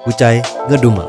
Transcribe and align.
Kucai 0.00 0.40
ngedumel. 0.64 1.04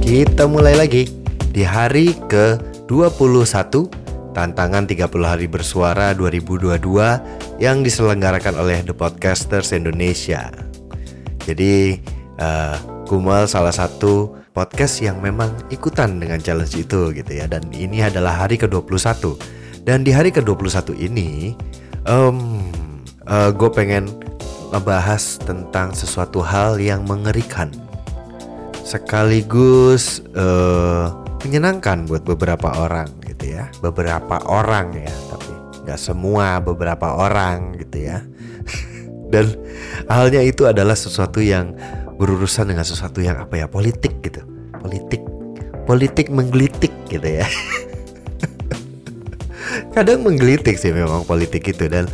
Kita 0.00 0.48
mulai 0.48 0.72
lagi 0.72 1.04
di 1.52 1.60
hari 1.60 2.16
ke-21 2.32 3.92
Tantangan 4.32 4.88
30 4.88 5.04
Hari 5.20 5.44
Bersuara 5.52 6.16
2022 6.16 7.60
yang 7.60 7.84
diselenggarakan 7.84 8.56
oleh 8.56 8.80
The 8.80 8.96
Podcasters 8.96 9.76
Indonesia. 9.76 10.48
Jadi 11.44 12.00
uh, 12.40 12.76
Kumal 13.04 13.44
salah 13.52 13.76
satu 13.76 14.32
podcast 14.56 15.04
yang 15.04 15.20
memang 15.20 15.52
ikutan 15.68 16.16
dengan 16.16 16.40
challenge 16.40 16.72
itu 16.80 17.12
gitu 17.12 17.32
ya 17.36 17.44
dan 17.44 17.68
ini 17.76 18.00
adalah 18.00 18.48
hari 18.48 18.56
ke-21 18.56 19.36
dan 19.86 20.02
di 20.02 20.10
hari 20.10 20.34
ke-21 20.34 20.98
ini 20.98 21.54
um, 22.10 22.58
uh, 23.30 23.54
gue 23.54 23.70
pengen 23.70 24.10
ngebahas 24.74 25.38
tentang 25.46 25.94
sesuatu 25.94 26.42
hal 26.42 26.82
yang 26.82 27.06
mengerikan. 27.06 27.70
Sekaligus 28.82 30.26
uh, 30.34 31.14
menyenangkan 31.46 32.02
buat 32.10 32.26
beberapa 32.26 32.74
orang 32.82 33.14
gitu 33.30 33.54
ya. 33.54 33.70
Beberapa 33.78 34.42
orang 34.50 34.90
ya 35.06 35.14
tapi 35.30 35.54
nggak 35.86 36.00
semua 36.02 36.58
beberapa 36.58 37.14
orang 37.14 37.78
gitu 37.78 38.10
ya. 38.10 38.26
Dan 39.32 39.54
halnya 40.10 40.42
itu 40.42 40.66
adalah 40.66 40.98
sesuatu 40.98 41.38
yang 41.38 41.78
berurusan 42.18 42.74
dengan 42.74 42.82
sesuatu 42.82 43.22
yang 43.22 43.38
apa 43.38 43.54
ya 43.54 43.70
politik 43.70 44.18
gitu. 44.18 44.42
Politik. 44.82 45.22
Politik 45.86 46.34
menggelitik 46.34 46.90
gitu 47.06 47.38
ya 47.38 47.46
kadang 49.92 50.22
menggelitik 50.22 50.76
sih 50.76 50.92
memang 50.92 51.24
politik 51.24 51.66
itu 51.66 51.88
dan 51.90 52.08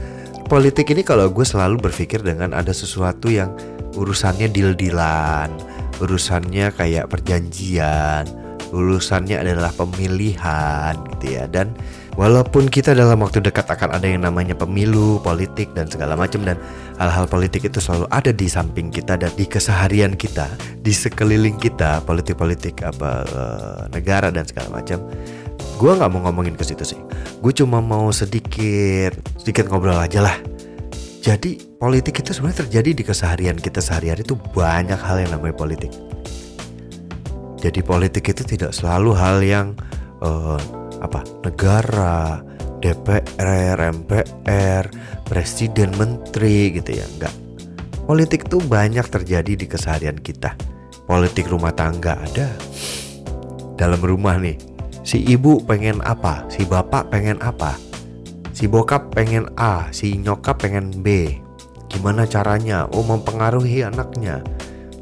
politik 0.46 0.91
ini 0.92 1.02
kalau 1.06 1.28
gue 1.28 1.44
selalu 1.44 1.91
berpikir 1.91 2.20
dengan 2.20 2.52
ada 2.52 2.70
sesuatu 2.74 3.28
yang 3.32 3.52
urusannya 3.96 4.48
deal-dealan 4.50 5.52
urusannya 6.01 6.72
kayak 6.74 7.08
perjanjian 7.08 8.27
urusannya 8.72 9.36
adalah 9.36 9.70
pemilihan 9.77 10.96
gitu 11.17 11.39
ya 11.39 11.45
dan 11.46 11.77
Walaupun 12.12 12.68
kita 12.68 12.92
dalam 12.92 13.24
waktu 13.24 13.40
dekat 13.40 13.72
akan 13.72 13.96
ada 13.96 14.05
yang 14.05 14.28
namanya 14.28 14.52
pemilu, 14.52 15.17
politik 15.24 15.72
dan 15.72 15.89
segala 15.89 16.12
macam 16.12 16.45
dan 16.45 16.61
hal-hal 17.01 17.24
politik 17.24 17.64
itu 17.64 17.80
selalu 17.80 18.05
ada 18.12 18.28
di 18.36 18.52
samping 18.52 18.92
kita 18.92 19.17
dan 19.17 19.33
di 19.33 19.48
keseharian 19.48 20.12
kita, 20.12 20.45
di 20.84 20.92
sekeliling 20.92 21.56
kita, 21.56 22.05
politik-politik 22.05 22.84
apa 22.84 23.24
uh, 23.33 23.83
negara 23.96 24.28
dan 24.28 24.45
segala 24.45 24.68
macam. 24.77 25.01
Gue 25.83 25.98
nggak 25.98 26.15
mau 26.15 26.31
ngomongin 26.31 26.55
ke 26.55 26.63
situ 26.63 26.95
sih. 26.95 27.01
Gue 27.43 27.51
cuma 27.51 27.83
mau 27.83 28.15
sedikit 28.15 29.19
sedikit 29.35 29.67
ngobrol 29.67 29.98
aja 29.98 30.23
lah. 30.23 30.39
Jadi 31.27 31.59
politik 31.75 32.23
itu 32.23 32.31
sebenarnya 32.31 32.63
terjadi 32.63 32.91
di 32.95 33.03
keseharian 33.03 33.59
kita 33.59 33.83
sehari-hari 33.83 34.23
itu 34.23 34.39
banyak 34.55 34.95
hal 34.95 35.19
yang 35.19 35.35
namanya 35.35 35.59
politik. 35.59 35.91
Jadi 37.59 37.83
politik 37.83 38.31
itu 38.31 38.47
tidak 38.47 38.70
selalu 38.70 39.11
hal 39.11 39.43
yang 39.43 39.75
uh, 40.23 40.63
apa 41.03 41.27
negara 41.43 42.47
DPR 42.79 43.79
MPR 43.91 44.87
presiden 45.27 45.91
menteri 45.99 46.79
gitu 46.79 46.95
ya 46.95 47.07
enggak 47.19 47.35
politik 48.07 48.47
tuh 48.51 48.63
banyak 48.63 49.07
terjadi 49.07 49.55
di 49.55 49.67
keseharian 49.67 50.19
kita 50.19 50.55
politik 51.07 51.47
rumah 51.51 51.75
tangga 51.75 52.19
ada 52.19 52.51
dalam 53.79 53.99
rumah 54.03 54.39
nih 54.39 54.71
si 55.02 55.23
ibu 55.27 55.63
pengen 55.63 55.98
apa 56.02 56.46
si 56.51 56.63
bapak 56.67 57.11
pengen 57.11 57.39
apa 57.42 57.74
si 58.55 58.70
bokap 58.70 59.11
pengen 59.14 59.51
A 59.58 59.90
si 59.90 60.14
nyokap 60.18 60.63
pengen 60.63 61.02
B 61.02 61.39
gimana 61.90 62.24
caranya 62.24 62.89
oh 62.95 63.05
mempengaruhi 63.05 63.85
anaknya 63.85 64.40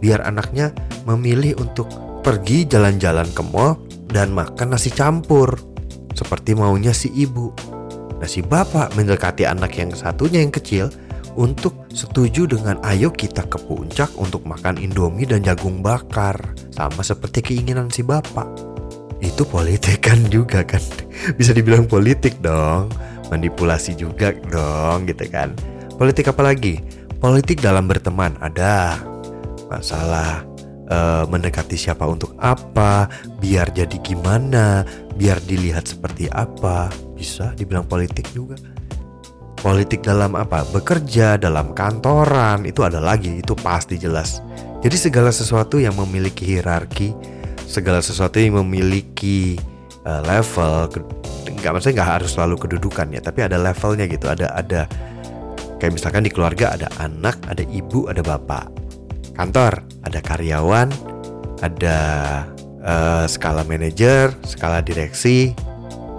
biar 0.00 0.24
anaknya 0.24 0.72
memilih 1.04 1.60
untuk 1.60 1.86
pergi 2.20 2.68
jalan-jalan 2.68 3.28
ke 3.32 3.42
mall 3.44 3.80
dan 4.10 4.32
makan 4.32 4.74
nasi 4.74 4.90
campur 4.90 5.70
seperti 6.16 6.52
maunya 6.52 6.92
si 6.92 7.08
ibu. 7.14 7.54
Nah 8.20 8.28
si 8.28 8.44
bapak 8.44 8.92
mendekati 8.98 9.48
anak 9.48 9.72
yang 9.80 9.94
satunya 9.96 10.44
yang 10.44 10.52
kecil 10.52 10.92
untuk 11.38 11.88
setuju 11.94 12.44
dengan 12.44 12.76
ayo 12.84 13.08
kita 13.08 13.46
ke 13.48 13.56
puncak 13.64 14.12
untuk 14.20 14.44
makan 14.44 14.76
indomie 14.76 15.24
dan 15.24 15.40
jagung 15.40 15.80
bakar. 15.80 16.36
Sama 16.74 17.00
seperti 17.00 17.40
keinginan 17.40 17.88
si 17.88 18.04
bapak. 18.04 18.69
Itu 19.20 19.44
politik 19.44 20.04
kan 20.04 20.20
juga 20.32 20.64
kan. 20.64 20.80
Bisa 21.38 21.52
dibilang 21.52 21.84
politik 21.86 22.40
dong. 22.40 22.92
Manipulasi 23.28 23.94
juga 23.94 24.34
dong 24.50 25.06
gitu 25.06 25.24
kan. 25.30 25.54
Politik 26.00 26.32
apa 26.32 26.42
lagi? 26.42 26.80
Politik 27.20 27.60
dalam 27.60 27.86
berteman 27.86 28.34
ada. 28.40 28.98
Masalah 29.70 30.50
uh, 30.90 31.24
mendekati 31.30 31.78
siapa 31.78 32.04
untuk 32.04 32.34
apa, 32.42 33.06
biar 33.38 33.70
jadi 33.70 33.96
gimana, 34.02 34.82
biar 35.14 35.38
dilihat 35.46 35.86
seperti 35.86 36.26
apa, 36.34 36.90
bisa 37.14 37.54
dibilang 37.54 37.86
politik 37.86 38.26
juga. 38.34 38.58
Politik 39.60 40.02
dalam 40.02 40.34
apa? 40.34 40.64
Bekerja 40.72 41.36
dalam 41.36 41.76
kantoran 41.76 42.66
itu 42.66 42.82
ada 42.82 42.98
lagi, 42.98 43.40
itu 43.40 43.54
pasti 43.54 44.00
jelas. 44.00 44.42
Jadi 44.80 44.96
segala 44.96 45.28
sesuatu 45.28 45.76
yang 45.76 45.92
memiliki 46.00 46.56
hierarki, 46.56 47.12
segala 47.70 48.02
sesuatu 48.02 48.42
yang 48.42 48.58
memiliki 48.66 49.54
uh, 50.02 50.18
level, 50.26 50.90
nggak 51.46 51.70
maksudnya 51.70 52.02
nggak 52.02 52.10
harus 52.18 52.30
selalu 52.34 52.58
kedudukan 52.66 53.06
ya, 53.14 53.22
tapi 53.22 53.46
ada 53.46 53.54
levelnya 53.62 54.10
gitu, 54.10 54.26
ada 54.26 54.50
ada 54.50 54.90
kayak 55.78 55.94
misalkan 55.94 56.26
di 56.26 56.34
keluarga 56.34 56.74
ada 56.74 56.90
anak, 56.98 57.38
ada 57.46 57.62
ibu, 57.70 58.10
ada 58.10 58.26
bapak 58.26 58.66
kantor, 59.38 59.80
ada 60.04 60.18
karyawan, 60.20 60.90
ada 61.62 61.98
uh, 62.84 63.24
skala 63.24 63.64
manajer, 63.64 64.34
skala 64.44 64.84
direksi 64.84 65.56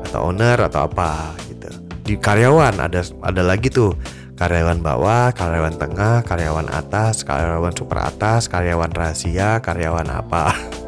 atau 0.10 0.34
owner 0.34 0.58
atau 0.58 0.90
apa 0.90 1.36
gitu. 1.46 1.70
Di 2.02 2.16
karyawan 2.18 2.82
ada 2.82 3.06
ada 3.22 3.42
lagi 3.46 3.70
tuh 3.70 3.94
karyawan 4.42 4.82
bawah, 4.82 5.30
karyawan 5.38 5.78
tengah, 5.78 6.26
karyawan 6.26 6.66
atas, 6.74 7.22
karyawan 7.22 7.78
super 7.78 8.02
atas, 8.02 8.50
karyawan 8.50 8.90
rahasia, 8.90 9.62
karyawan 9.62 10.10
apa. 10.10 10.50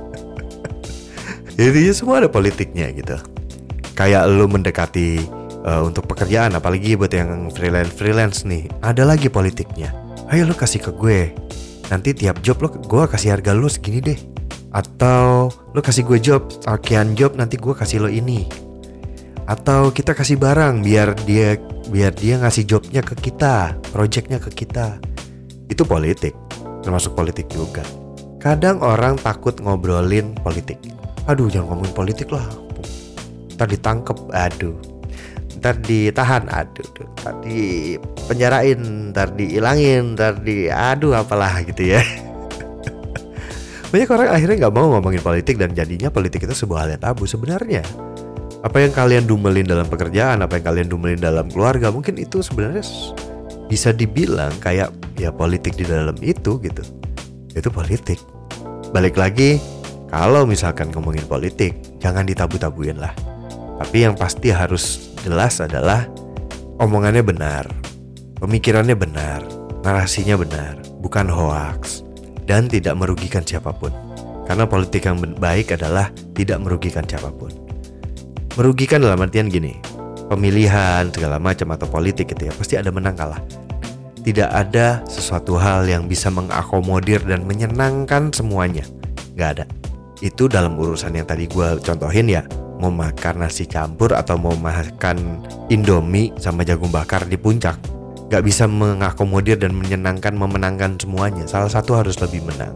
Jadi 1.53 1.93
semua 1.93 2.17
ada 2.17 2.29
politiknya 2.29 2.89
gitu. 2.97 3.17
Kayak 3.93 4.25
lu 4.25 4.49
mendekati 4.49 5.21
uh, 5.61 5.85
untuk 5.85 6.09
pekerjaan 6.09 6.57
apalagi 6.57 6.97
buat 6.97 7.13
yang 7.13 7.53
freelance 7.53 7.93
freelance 7.93 8.41
nih, 8.41 8.65
ada 8.81 9.05
lagi 9.05 9.29
politiknya. 9.29 9.93
Ayo 10.33 10.49
lu 10.49 10.57
kasih 10.57 10.81
ke 10.81 10.91
gue. 10.97 11.29
Nanti 11.93 12.17
tiap 12.17 12.41
job 12.41 12.57
lo 12.57 12.73
gue 12.73 13.03
kasih 13.05 13.37
harga 13.37 13.53
lo 13.53 13.69
segini 13.69 14.01
deh. 14.01 14.19
Atau 14.73 15.53
lo 15.53 15.79
kasih 15.85 16.01
gue 16.09 16.17
job 16.17 16.49
sekian 16.49 17.13
job 17.13 17.37
nanti 17.37 17.61
gue 17.61 17.73
kasih 17.77 18.01
lo 18.01 18.09
ini. 18.09 18.49
Atau 19.45 19.93
kita 19.93 20.17
kasih 20.17 20.41
barang 20.41 20.81
biar 20.81 21.13
dia 21.29 21.61
biar 21.93 22.17
dia 22.17 22.41
ngasih 22.41 22.65
jobnya 22.65 23.05
ke 23.05 23.13
kita 23.13 23.77
projectnya 23.93 24.41
ke 24.41 24.49
kita. 24.49 24.97
Itu 25.69 25.85
politik 25.85 26.33
termasuk 26.81 27.13
politik 27.13 27.45
juga. 27.53 27.85
Kadang 28.41 28.81
orang 28.81 29.21
takut 29.21 29.53
ngobrolin 29.61 30.33
politik 30.41 30.81
aduh 31.23 31.47
jangan 31.47 31.75
ngomongin 31.75 31.95
politik 31.95 32.29
lah. 32.31 32.43
Ntar 33.55 33.67
ditangkep 33.71 34.17
aduh. 34.33 34.75
Ntar 35.63 35.79
ditahan 35.79 36.43
aduh 36.51 36.87
ntar 37.23 37.39
di 37.39 37.95
penjarain 38.27 38.79
ntar 39.15 39.31
diilangin 39.31 40.19
ntar 40.19 40.43
di 40.43 40.67
aduh 40.67 41.15
apalah 41.15 41.63
gitu 41.63 41.95
ya. 41.95 42.03
Banyak 43.93 44.09
orang 44.11 44.29
akhirnya 44.35 44.67
nggak 44.67 44.75
mau 44.75 44.91
ngomongin 44.97 45.23
politik 45.23 45.55
dan 45.55 45.71
jadinya 45.71 46.11
politik 46.11 46.43
itu 46.43 46.51
sebuah 46.51 46.83
hal 46.83 46.89
yang 46.97 47.03
tabu 47.03 47.23
sebenarnya. 47.23 47.85
Apa 48.63 48.83
yang 48.83 48.91
kalian 48.91 49.23
dumelin 49.23 49.67
dalam 49.67 49.87
pekerjaan 49.87 50.43
apa 50.43 50.59
yang 50.59 50.65
kalian 50.67 50.87
dumelin 50.91 51.19
dalam 51.19 51.47
keluarga 51.47 51.91
mungkin 51.91 52.19
itu 52.19 52.43
sebenarnya 52.43 52.83
bisa 53.71 53.95
dibilang 53.95 54.51
kayak 54.59 54.91
ya 55.15 55.31
politik 55.31 55.79
di 55.79 55.87
dalam 55.87 56.15
itu 56.19 56.59
gitu. 56.59 56.83
Itu 57.55 57.71
politik. 57.71 58.19
Balik 58.91 59.15
lagi 59.15 59.61
kalau 60.13 60.45
misalkan 60.45 60.93
ngomongin 60.93 61.25
politik 61.25 61.73
jangan 61.97 62.21
ditabu-tabuin 62.21 63.01
lah. 63.01 63.09
Tapi 63.81 64.05
yang 64.05 64.13
pasti 64.13 64.53
harus 64.53 65.17
jelas 65.25 65.57
adalah 65.57 66.05
omongannya 66.77 67.25
benar 67.25 67.65
pemikirannya 68.37 68.93
benar 68.93 69.41
narasinya 69.81 70.37
benar 70.37 70.77
bukan 71.01 71.25
hoax 71.25 72.05
dan 72.45 72.69
tidak 72.69 72.93
merugikan 72.93 73.41
siapa 73.41 73.73
pun. 73.73 73.89
Karena 74.45 74.69
politik 74.69 75.09
yang 75.09 75.17
baik 75.17 75.73
adalah 75.73 76.13
tidak 76.37 76.61
merugikan 76.61 77.09
siapa 77.09 77.33
pun. 77.33 77.49
Merugikan 78.53 79.01
dalam 79.01 79.17
artian 79.17 79.49
gini 79.49 79.81
pemilihan 80.29 81.09
segala 81.09 81.41
macam 81.41 81.73
atau 81.73 81.89
politik 81.89 82.37
gitu 82.37 82.51
ya 82.51 82.53
pasti 82.53 82.77
ada 82.77 82.93
menang 82.93 83.17
kalah. 83.17 83.41
Tidak 84.21 84.45
ada 84.45 85.01
sesuatu 85.09 85.57
hal 85.57 85.89
yang 85.89 86.05
bisa 86.05 86.29
mengakomodir 86.29 87.25
dan 87.25 87.49
menyenangkan 87.49 88.29
semuanya. 88.29 88.85
Nggak 89.33 89.49
ada 89.57 89.65
itu 90.23 90.47
dalam 90.47 90.79
urusan 90.79 91.19
yang 91.19 91.27
tadi 91.27 91.51
gue 91.51 91.83
contohin 91.83 92.31
ya. 92.31 92.47
Mau 92.79 92.87
makan 92.87 93.43
nasi 93.43 93.67
campur 93.67 94.15
atau 94.15 94.39
mau 94.39 94.55
makan 94.55 95.43
indomie 95.67 96.31
sama 96.39 96.63
jagung 96.63 96.89
bakar 96.89 97.27
di 97.27 97.35
puncak. 97.35 97.75
Nggak 98.31 98.43
bisa 98.47 98.63
mengakomodir 98.71 99.59
dan 99.59 99.75
menyenangkan 99.75 100.31
memenangkan 100.31 100.95
semuanya. 100.95 101.43
Salah 101.43 101.67
satu 101.67 101.99
harus 101.99 102.15
lebih 102.23 102.39
menang. 102.47 102.71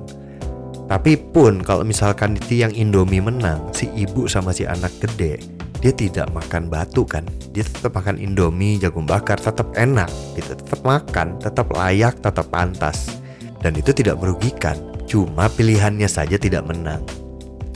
Tapi 0.87 1.19
pun 1.19 1.63
kalau 1.63 1.83
misalkan 1.87 2.35
itu 2.35 2.63
yang 2.63 2.71
indomie 2.75 3.23
menang 3.23 3.59
si 3.75 3.91
ibu 3.95 4.27
sama 4.27 4.55
si 4.55 4.63
anak 4.63 4.91
gede 5.03 5.39
dia 5.83 5.91
tidak 5.91 6.31
makan 6.31 6.71
batu 6.71 7.03
kan? 7.03 7.23
Dia 7.51 7.63
tetap 7.63 7.95
makan 7.95 8.19
indomie 8.19 8.79
jagung 8.79 9.07
bakar 9.07 9.39
tetap 9.39 9.71
enak 9.75 10.11
gitu. 10.35 10.51
Tetap 10.51 10.83
makan 10.83 11.39
tetap 11.39 11.67
layak 11.71 12.19
tetap 12.19 12.47
pantas. 12.51 13.19
Dan 13.63 13.75
itu 13.75 13.91
tidak 13.95 14.19
merugikan. 14.19 14.75
Cuma 15.07 15.47
pilihannya 15.47 16.07
saja 16.07 16.35
tidak 16.35 16.67
menang 16.67 16.99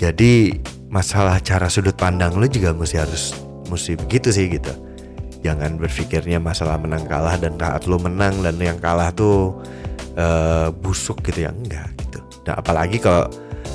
jadi 0.01 0.57
masalah 0.89 1.37
cara 1.45 1.69
sudut 1.69 1.93
pandang 1.93 2.33
lo 2.33 2.49
juga 2.49 2.73
mesti 2.73 2.97
harus 2.97 3.37
mesti 3.69 3.93
begitu 4.01 4.33
sih 4.33 4.49
gitu 4.49 4.73
jangan 5.45 5.77
berpikirnya 5.77 6.41
masalah 6.41 6.81
menang 6.81 7.05
kalah 7.05 7.37
dan 7.37 7.53
saat 7.61 7.85
lo 7.85 8.01
menang 8.01 8.41
dan 8.41 8.57
yang 8.57 8.81
kalah 8.81 9.13
tuh 9.13 9.61
uh, 10.17 10.73
busuk 10.73 11.21
gitu 11.21 11.45
ya 11.45 11.53
enggak 11.53 11.93
gitu 12.01 12.19
nah 12.49 12.57
apalagi 12.57 12.97
kalau 12.97 13.29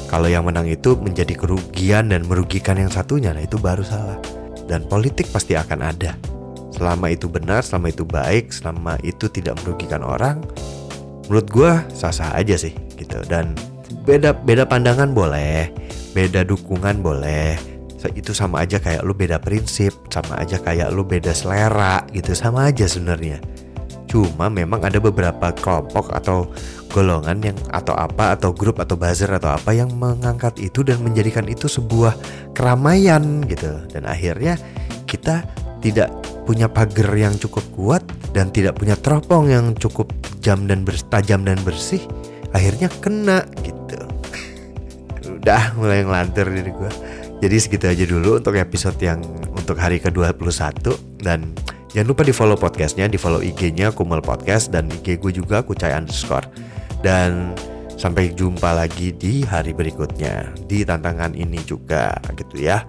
kalau 0.06 0.30
yang 0.30 0.46
menang 0.46 0.70
itu 0.70 0.94
menjadi 0.94 1.34
kerugian 1.34 2.14
dan 2.14 2.22
merugikan 2.30 2.78
yang 2.78 2.90
satunya, 2.90 3.34
nah 3.34 3.42
itu 3.42 3.58
baru 3.58 3.82
salah. 3.82 4.18
Dan 4.70 4.86
politik 4.86 5.26
pasti 5.34 5.58
akan 5.58 5.82
ada. 5.82 6.14
Selama 6.70 7.10
itu 7.10 7.26
benar, 7.26 7.66
selama 7.66 7.90
itu 7.90 8.06
baik, 8.06 8.54
selama 8.54 8.94
itu 9.02 9.26
tidak 9.26 9.58
merugikan 9.66 10.06
orang, 10.06 10.46
menurut 11.26 11.46
gue 11.50 11.72
sah-sah 11.90 12.38
aja 12.38 12.54
sih 12.54 12.74
gitu. 12.94 13.18
Dan 13.26 13.58
beda 14.06 14.30
beda 14.32 14.64
pandangan 14.70 15.10
boleh, 15.10 15.74
beda 16.14 16.46
dukungan 16.46 17.02
boleh. 17.02 17.58
Itu 18.14 18.30
sama 18.30 18.62
aja 18.62 18.78
kayak 18.78 19.02
lu 19.02 19.18
beda 19.18 19.42
prinsip, 19.42 19.90
sama 20.14 20.38
aja 20.38 20.62
kayak 20.62 20.94
lu 20.94 21.02
beda 21.02 21.34
selera 21.34 22.06
gitu, 22.14 22.38
sama 22.38 22.70
aja 22.70 22.86
sebenarnya. 22.86 23.42
Cuma 24.06 24.46
memang 24.46 24.78
ada 24.86 25.02
beberapa 25.02 25.50
kelompok 25.58 26.14
atau 26.14 26.46
golongan 26.94 27.42
yang 27.42 27.58
atau 27.74 27.98
apa 27.98 28.38
atau 28.38 28.54
grup 28.54 28.78
atau 28.78 28.94
buzzer 28.94 29.26
atau 29.26 29.50
apa 29.50 29.74
yang 29.74 29.90
mengangkat 29.98 30.54
itu 30.62 30.86
dan 30.86 31.02
menjadikan 31.02 31.50
itu 31.50 31.66
sebuah 31.66 32.14
keramaian 32.54 33.42
gitu. 33.50 33.74
Dan 33.90 34.06
akhirnya 34.06 34.54
kita 35.10 35.42
tidak 35.82 36.08
punya 36.46 36.70
pagar 36.70 37.10
yang 37.18 37.34
cukup 37.36 37.66
kuat 37.74 38.02
dan 38.30 38.54
tidak 38.54 38.78
punya 38.78 38.94
teropong 38.94 39.50
yang 39.50 39.74
cukup 39.74 40.14
jam 40.38 40.70
dan 40.70 40.86
tajam 41.10 41.42
dan 41.42 41.58
bersih. 41.66 42.00
Akhirnya 42.54 42.86
kena 43.02 43.42
gitu. 43.66 43.75
Udah 45.46 45.78
mulai 45.78 46.02
ngelantur 46.02 46.50
diri 46.50 46.74
gue. 46.74 46.90
Jadi 47.38 47.56
segitu 47.62 47.86
aja 47.86 48.02
dulu 48.02 48.42
untuk 48.42 48.58
episode 48.58 48.98
yang 48.98 49.22
untuk 49.54 49.78
hari 49.78 50.02
ke-21 50.02 50.74
dan 51.22 51.54
Jangan 51.94 52.10
lupa 52.10 52.26
di 52.26 52.34
follow 52.34 52.58
podcastnya, 52.58 53.06
di 53.06 53.14
follow 53.14 53.38
IG-nya 53.38 53.94
Kumel 53.94 54.18
Podcast 54.26 54.74
dan 54.74 54.90
IG 54.90 55.22
gue 55.22 55.30
juga 55.30 55.62
Kucai 55.62 55.94
underscore. 55.94 56.50
Dan 56.98 57.54
sampai 57.94 58.34
jumpa 58.34 58.74
lagi 58.74 59.14
di 59.14 59.46
hari 59.46 59.70
berikutnya 59.70 60.50
di 60.66 60.82
tantangan 60.82 61.38
ini 61.38 61.62
juga 61.62 62.10
gitu 62.34 62.66
ya. 62.66 62.82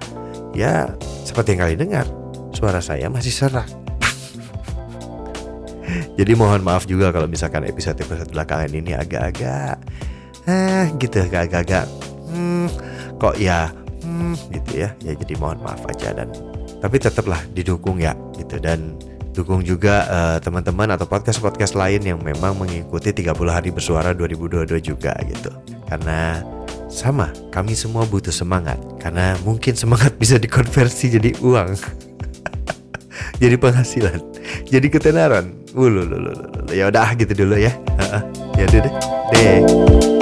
Ya 0.57 0.97
seperti 1.29 1.53
yang 1.53 1.61
kalian 1.61 1.81
dengar, 1.85 2.09
suara 2.57 2.81
saya 2.81 3.05
masih 3.05 3.37
serak. 3.37 3.69
Jadi 6.17 6.33
mohon 6.33 6.65
maaf 6.65 6.89
juga 6.89 7.13
kalau 7.13 7.29
misalkan 7.29 7.69
episode-episode 7.69 8.33
belakangan 8.33 8.73
ini 8.73 8.97
agak-agak 8.97 9.77
eh 10.49 10.89
gitu 10.97 11.21
agak-agak 11.21 12.06
kok 13.17 13.35
ya 13.37 13.69
hmm, 14.05 14.33
gitu 14.53 14.85
ya. 14.85 14.89
Ya 15.01 15.13
jadi 15.17 15.33
mohon 15.37 15.59
maaf 15.61 15.81
aja 15.89 16.13
dan 16.13 16.29
tapi 16.79 17.01
tetaplah 17.01 17.41
didukung 17.51 17.97
ya 17.97 18.13
gitu. 18.37 18.61
Dan 18.61 18.95
dukung 19.33 19.61
juga 19.61 20.05
uh, 20.09 20.37
teman-teman 20.41 20.89
atau 20.97 21.05
podcast-podcast 21.05 21.77
lain 21.77 22.01
yang 22.01 22.19
memang 22.21 22.57
mengikuti 22.57 23.13
30 23.13 23.37
hari 23.49 23.69
bersuara 23.69 24.13
2022 24.13 24.81
juga 24.81 25.13
gitu. 25.29 25.53
Karena 25.85 26.41
sama 26.89 27.29
kami 27.53 27.77
semua 27.77 28.07
butuh 28.07 28.33
semangat. 28.33 28.77
Karena 28.97 29.37
mungkin 29.45 29.77
semangat 29.77 30.15
bisa 30.21 30.41
dikonversi 30.41 31.19
jadi 31.19 31.31
uang. 31.41 31.77
Jadi 33.37 33.53
penghasilan. 33.53 34.17
Jadi 34.65 34.89
ketenaran. 34.89 35.53
Ulu 35.77 36.09
ya 36.73 36.89
udah 36.89 37.13
gitu 37.13 37.45
dulu 37.45 37.53
ya. 37.53 37.69
Ya 38.57 38.65
deh. 38.65 38.81
Deh 39.29 40.16